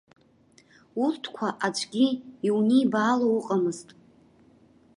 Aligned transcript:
Урҭқәа 1.03 1.47
аӡәгьы 1.65 2.07
иунибаало 2.47 3.27
уҟамызт. 3.37 3.87